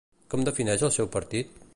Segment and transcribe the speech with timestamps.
[0.33, 1.57] Com defineix el seu partit?